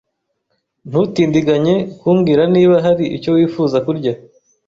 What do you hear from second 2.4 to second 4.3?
niba hari icyo wifuza kurya.